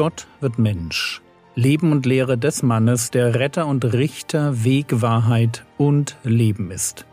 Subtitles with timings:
[0.00, 1.20] Gott wird Mensch.
[1.54, 7.04] Leben und Lehre des Mannes, der Retter und Richter, Weg, Wahrheit und Leben ist.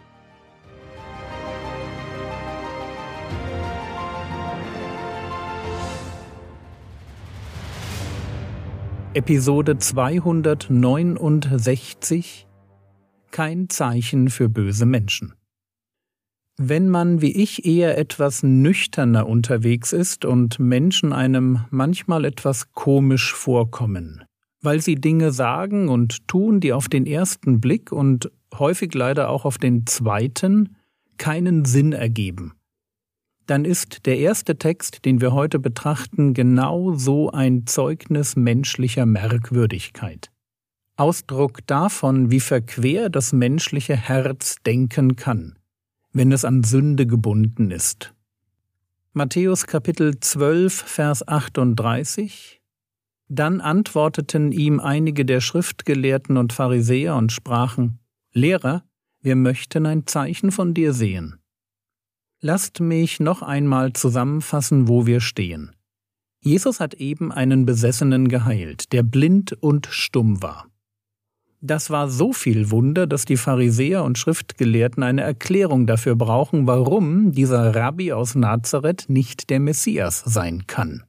[9.14, 12.48] Episode 269
[13.32, 15.37] Kein Zeichen für böse Menschen.
[16.60, 23.32] Wenn man wie ich eher etwas nüchterner unterwegs ist und Menschen einem manchmal etwas komisch
[23.32, 24.24] vorkommen,
[24.64, 29.46] weil sie Dinge sagen und tun, die auf den ersten Blick und häufig leider auch
[29.46, 30.76] auf den zweiten
[31.20, 32.54] keinen Sinn ergeben,
[33.46, 40.32] dann ist der erste Text, den wir heute betrachten, genau so ein Zeugnis menschlicher Merkwürdigkeit.
[40.96, 45.54] Ausdruck davon, wie verquer das menschliche Herz denken kann
[46.18, 48.16] wenn es an Sünde gebunden ist.
[49.14, 52.60] Matthäus Kapitel 12, Vers 38
[53.28, 58.00] Dann antworteten ihm einige der Schriftgelehrten und Pharisäer und sprachen,
[58.34, 58.84] Lehrer,
[59.22, 61.36] wir möchten ein Zeichen von dir sehen.
[62.42, 65.76] Lasst mich noch einmal zusammenfassen, wo wir stehen.
[66.40, 70.68] Jesus hat eben einen Besessenen geheilt, der blind und stumm war.
[71.62, 77.32] Das war so viel Wunder, dass die Pharisäer und Schriftgelehrten eine Erklärung dafür brauchen, warum
[77.32, 81.04] dieser Rabbi aus Nazareth nicht der Messias sein kann.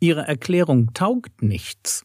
[0.00, 2.04] Ihre Erklärung taugt nichts,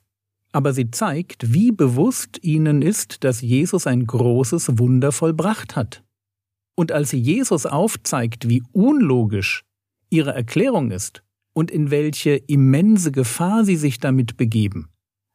[0.54, 6.04] aber sie zeigt, wie bewusst ihnen ist, dass Jesus ein großes Wunder vollbracht hat.
[6.76, 9.66] Und als Jesus aufzeigt, wie unlogisch
[10.10, 14.88] ihre Erklärung ist und in welche immense Gefahr sie sich damit begeben,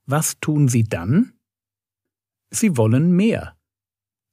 [0.07, 1.36] was tun sie dann?
[2.50, 3.56] Sie wollen mehr.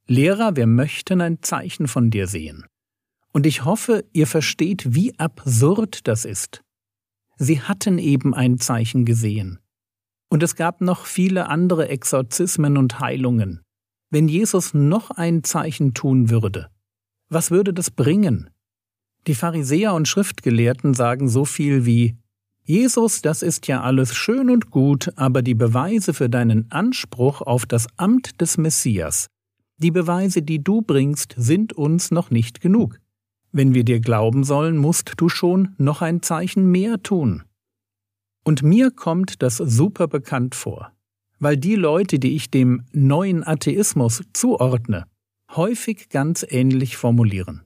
[0.07, 2.65] Lehrer, wir möchten ein Zeichen von dir sehen.
[3.31, 6.61] Und ich hoffe, ihr versteht, wie absurd das ist.
[7.37, 9.59] Sie hatten eben ein Zeichen gesehen.
[10.29, 13.61] Und es gab noch viele andere Exorzismen und Heilungen.
[14.09, 16.69] Wenn Jesus noch ein Zeichen tun würde,
[17.29, 18.49] was würde das bringen?
[19.25, 22.17] Die Pharisäer und Schriftgelehrten sagen so viel wie
[22.65, 27.65] Jesus, das ist ja alles schön und gut, aber die Beweise für deinen Anspruch auf
[27.65, 29.27] das Amt des Messias,
[29.77, 32.99] die Beweise, die du bringst, sind uns noch nicht genug.
[33.51, 37.43] Wenn wir dir glauben sollen, musst du schon noch ein Zeichen mehr tun.
[38.45, 40.93] Und mir kommt das super bekannt vor,
[41.39, 45.05] weil die Leute, die ich dem neuen Atheismus zuordne,
[45.51, 47.61] häufig ganz ähnlich formulieren.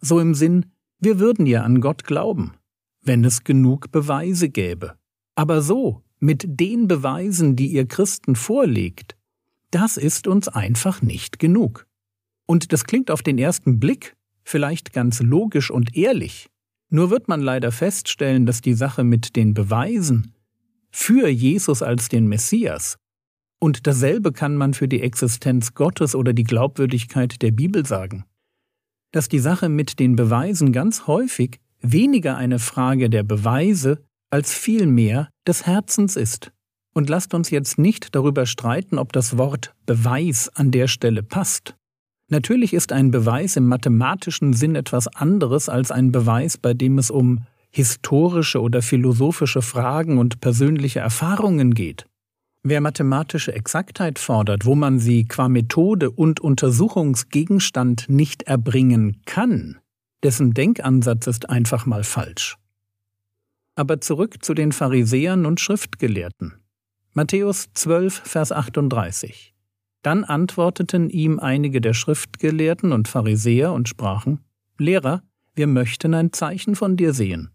[0.00, 0.66] So im Sinn,
[1.00, 2.54] wir würden ja an Gott glauben,
[3.02, 4.94] wenn es genug Beweise gäbe.
[5.34, 9.16] Aber so, mit den Beweisen, die ihr Christen vorlegt,
[9.70, 11.86] das ist uns einfach nicht genug.
[12.46, 16.48] Und das klingt auf den ersten Blick vielleicht ganz logisch und ehrlich,
[16.90, 20.34] nur wird man leider feststellen, dass die Sache mit den Beweisen
[20.90, 22.98] für Jesus als den Messias
[23.58, 28.24] und dasselbe kann man für die Existenz Gottes oder die Glaubwürdigkeit der Bibel sagen,
[29.12, 35.28] dass die Sache mit den Beweisen ganz häufig weniger eine Frage der Beweise als vielmehr
[35.46, 36.52] des Herzens ist.
[36.94, 41.76] Und lasst uns jetzt nicht darüber streiten, ob das Wort Beweis an der Stelle passt.
[42.28, 47.10] Natürlich ist ein Beweis im mathematischen Sinn etwas anderes als ein Beweis, bei dem es
[47.10, 52.06] um historische oder philosophische Fragen und persönliche Erfahrungen geht.
[52.62, 59.78] Wer mathematische Exaktheit fordert, wo man sie qua Methode und Untersuchungsgegenstand nicht erbringen kann,
[60.22, 62.56] dessen Denkansatz ist einfach mal falsch.
[63.74, 66.54] Aber zurück zu den Pharisäern und Schriftgelehrten.
[67.12, 69.54] Matthäus 12, Vers 38.
[70.02, 74.40] Dann antworteten ihm einige der Schriftgelehrten und Pharisäer und sprachen,
[74.78, 75.22] Lehrer,
[75.54, 77.50] wir möchten ein Zeichen von dir sehen.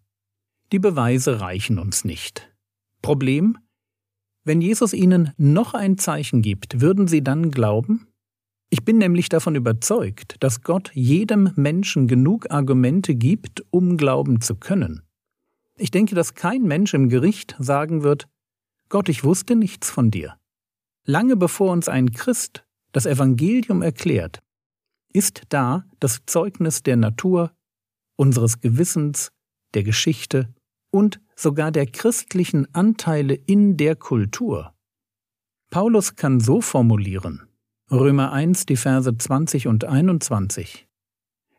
[0.72, 2.53] Die Beweise reichen uns nicht.
[3.02, 3.57] Problem?
[4.44, 8.07] Wenn Jesus ihnen noch ein Zeichen gibt, würden sie dann glauben?
[8.73, 14.55] Ich bin nämlich davon überzeugt, dass Gott jedem Menschen genug Argumente gibt, um glauben zu
[14.55, 15.03] können.
[15.78, 18.28] Ich denke, dass kein Mensch im Gericht sagen wird,
[18.90, 20.40] Gott, ich wusste nichts von dir.
[21.05, 24.41] Lange bevor uns ein Christ das Evangelium erklärt,
[25.14, 27.52] ist da das Zeugnis der Natur,
[28.16, 29.31] unseres Gewissens,
[29.75, 30.52] der Geschichte
[30.90, 34.73] und sogar der christlichen Anteile in der Kultur.
[35.70, 37.53] Paulus kann so formulieren,
[37.93, 40.87] Römer 1, die Verse 20 und 21.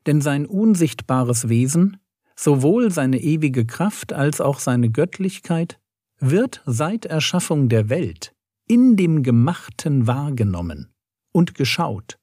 [0.05, 1.99] Denn sein unsichtbares Wesen,
[2.35, 5.79] sowohl seine ewige Kraft als auch seine Göttlichkeit,
[6.19, 8.35] wird seit Erschaffung der Welt
[8.67, 10.93] in dem Gemachten wahrgenommen
[11.33, 12.17] und geschaut,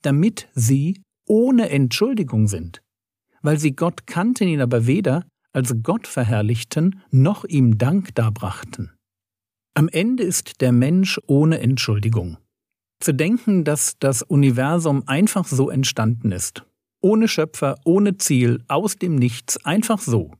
[0.00, 2.80] damit sie ohne Entschuldigung sind,
[3.42, 8.92] weil sie Gott kannten ihn aber weder als Gott verherrlichten, noch ihm Dank darbrachten.
[9.74, 12.38] Am Ende ist der Mensch ohne Entschuldigung.
[13.00, 16.64] Zu denken, dass das Universum einfach so entstanden ist,
[17.00, 20.32] ohne Schöpfer, ohne Ziel, aus dem Nichts, einfach so,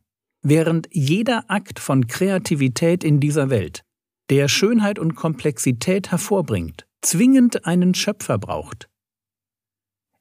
[0.42, 3.84] während jeder Akt von Kreativität in dieser Welt,
[4.30, 8.88] der Schönheit und Komplexität hervorbringt, zwingend einen Schöpfer braucht.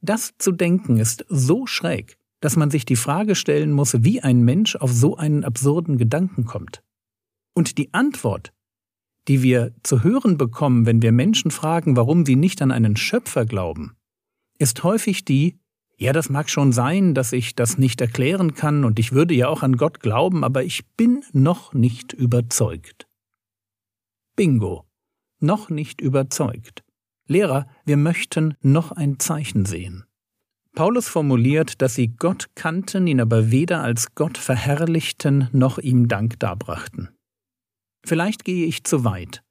[0.01, 4.42] Das zu denken ist so schräg, dass man sich die Frage stellen muss, wie ein
[4.42, 6.84] Mensch auf so einen absurden Gedanken kommt.
[7.56, 8.54] Und die Antwort,
[9.27, 13.45] die wir zu hören bekommen, wenn wir Menschen fragen, warum sie nicht an einen Schöpfer
[13.45, 13.95] glauben,
[14.57, 15.59] ist häufig die,
[15.97, 19.47] ja, das mag schon sein, dass ich das nicht erklären kann und ich würde ja
[19.47, 23.07] auch an Gott glauben, aber ich bin noch nicht überzeugt.
[24.35, 24.83] Bingo.
[25.39, 26.83] Noch nicht überzeugt.
[27.27, 30.06] Lehrer, wir möchten noch ein Zeichen sehen.
[30.74, 36.39] Paulus formuliert, dass sie Gott kannten, ihn aber weder als Gott verherrlichten noch ihm Dank
[36.39, 37.17] darbrachten.
[38.07, 39.44] Vielleicht gehe ich zu weit,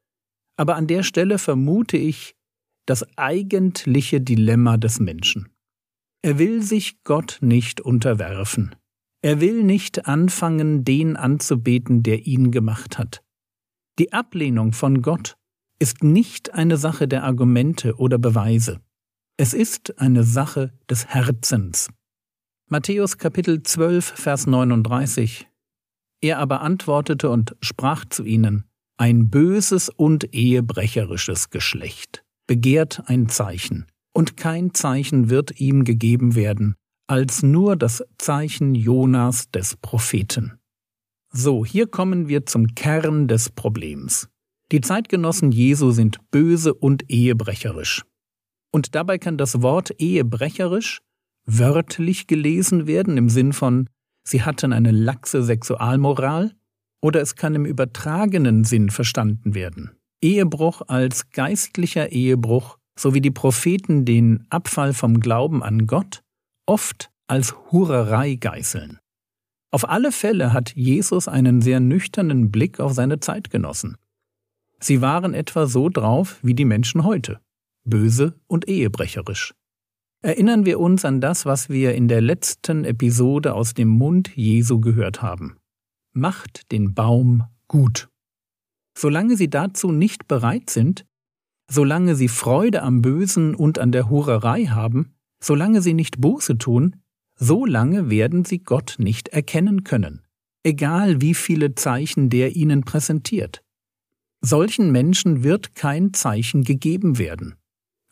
[0.57, 2.35] aber an der Stelle vermute ich
[2.87, 5.51] das eigentliche Dilemma des Menschen.
[6.23, 8.75] Er will sich Gott nicht unterwerfen.
[9.23, 13.23] Er will nicht anfangen, den anzubeten, der ihn gemacht hat.
[13.99, 15.37] Die Ablehnung von Gott
[15.79, 18.81] ist nicht eine Sache der Argumente oder Beweise.
[19.37, 21.91] Es ist eine Sache des Herzens.
[22.71, 25.47] Matthäus Kapitel 12, Vers 39.
[26.21, 28.65] Er aber antwortete und sprach zu ihnen,
[28.99, 36.75] ein böses und ehebrecherisches Geschlecht begehrt ein Zeichen, und kein Zeichen wird ihm gegeben werden,
[37.07, 40.59] als nur das Zeichen Jonas des Propheten.
[41.33, 44.29] So, hier kommen wir zum Kern des Problems.
[44.73, 48.05] Die Zeitgenossen Jesu sind böse und ehebrecherisch.
[48.73, 51.01] Und dabei kann das Wort ehebrecherisch
[51.45, 53.89] wörtlich gelesen werden im Sinn von
[54.27, 56.55] sie hatten eine laxe Sexualmoral
[57.03, 59.93] oder es kann im übertragenen Sinn verstanden werden.
[60.23, 66.23] Ehebruch als geistlicher Ehebruch, so wie die Propheten den Abfall vom Glauben an Gott
[66.67, 68.99] oft als Hurerei geißeln.
[69.71, 73.97] Auf alle Fälle hat Jesus einen sehr nüchternen Blick auf seine Zeitgenossen.
[74.81, 77.41] Sie waren etwa so drauf wie die Menschen heute
[77.87, 79.55] böse und ehebrecherisch.
[80.27, 84.81] Erinnern wir uns an das, was wir in der letzten Episode aus dem Mund Jesu
[84.81, 85.57] gehört haben.
[86.15, 88.09] Macht den Baum gut.
[88.99, 91.07] Solange sie dazu nicht bereit sind,
[91.71, 96.97] solange sie Freude am Bösen und an der Hurerei haben, solange sie nicht Buße tun,
[97.39, 100.23] so lange werden sie Gott nicht erkennen können,
[100.65, 103.63] egal wie viele Zeichen der ihnen präsentiert.
[104.41, 107.55] Solchen Menschen wird kein Zeichen gegeben werden.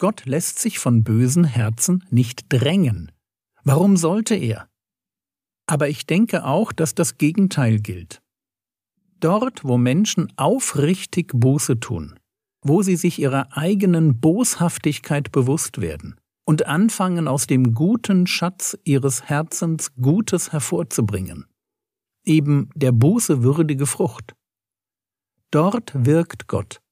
[0.05, 3.11] Gott lässt sich von bösen Herzen nicht drängen.
[3.63, 4.69] Warum sollte er?
[5.65, 8.21] Aber ich denke auch, dass das Gegenteil gilt.
[9.19, 12.21] Dort, wo Menschen aufrichtig Buße tun,
[12.61, 19.23] wo sie sich ihrer eigenen Boshaftigkeit bewusst werden und anfangen aus dem guten Schatz ihres
[19.31, 21.47] Herzens Gutes hervorzubringen,
[22.27, 24.35] eben der Buße würdige Frucht.
[25.51, 26.83] Dort wirkt Gott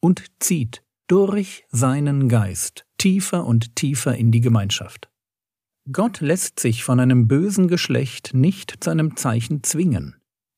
[0.00, 5.10] und zieht durch seinen Geist tiefer und tiefer in die Gemeinschaft.
[5.92, 10.16] Gott lässt sich von einem bösen Geschlecht nicht zu einem Zeichen zwingen.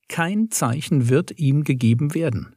[0.09, 2.55] Kein Zeichen wird ihm gegeben werden.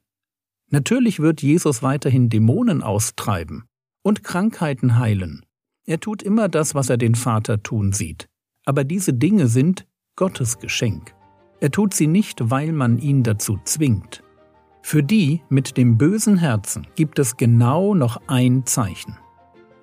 [0.69, 3.63] Natürlich wird Jesus weiterhin Dämonen austreiben
[4.03, 5.43] und Krankheiten heilen.
[5.83, 8.29] Er tut immer das, was er den Vater tun sieht.
[8.63, 11.15] Aber diese Dinge sind Gottes Geschenk.
[11.61, 14.21] Er tut sie nicht, weil man ihn dazu zwingt.
[14.81, 19.17] Für die mit dem bösen Herzen gibt es genau noch ein Zeichen.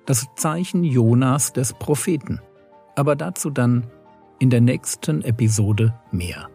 [0.05, 2.41] Das Zeichen Jonas des Propheten.
[2.95, 3.87] Aber dazu dann
[4.39, 6.49] in der nächsten Episode mehr.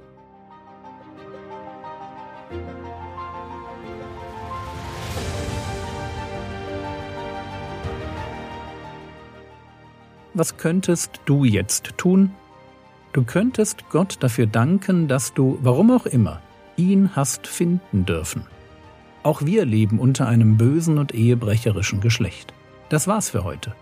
[10.32, 12.32] Was könntest du jetzt tun?
[13.12, 16.40] Du könntest Gott dafür danken, dass du, warum auch immer,
[16.80, 18.46] ihn hast finden dürfen.
[19.22, 22.54] Auch wir leben unter einem bösen und ehebrecherischen Geschlecht.
[22.88, 23.74] Das war's für heute.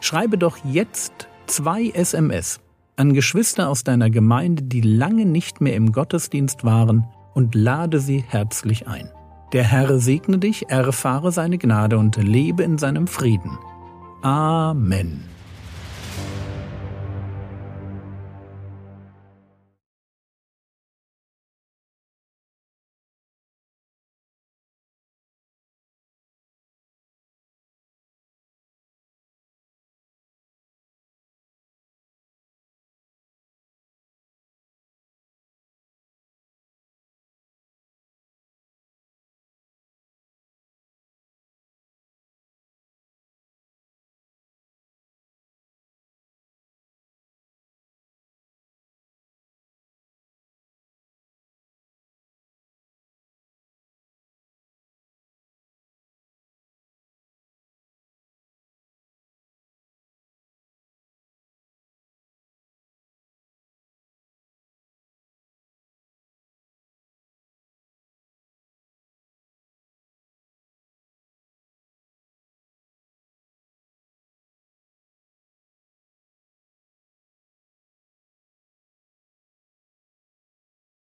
[0.00, 2.60] Schreibe doch jetzt zwei SMS
[2.96, 8.22] an Geschwister aus deiner Gemeinde, die lange nicht mehr im Gottesdienst waren, und lade sie
[8.28, 9.10] herzlich ein.
[9.52, 13.58] Der Herr segne dich, erfahre seine Gnade und lebe in seinem Frieden.
[14.22, 15.33] Amen.